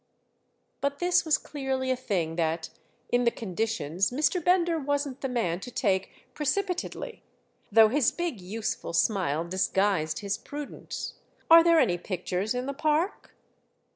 But 0.79 0.97
this 0.97 1.25
was 1.25 1.37
clearly 1.37 1.91
a 1.91 1.95
thing 1.95 2.35
that, 2.35 2.71
in 3.11 3.23
the 3.23 3.29
conditions, 3.29 4.09
Mr. 4.09 4.43
Bender 4.43 4.79
wasn't 4.79 5.21
the 5.21 5.29
man 5.29 5.59
to 5.59 5.69
take 5.69 6.09
precipitately; 6.33 7.21
though 7.71 7.87
his 7.89 8.11
big 8.11 8.41
useful 8.41 8.93
smile 8.93 9.43
disguised 9.47 10.17
his 10.17 10.39
prudence. 10.39 11.19
"Are 11.51 11.63
there 11.63 11.77
any 11.79 11.99
pictures 11.99 12.55
in 12.55 12.65
the 12.65 12.73
park?" 12.73 13.35